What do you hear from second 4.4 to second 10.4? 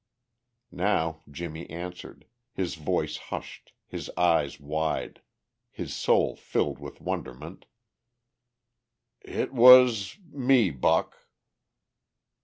wide, his soul filled with wonderment: "It was...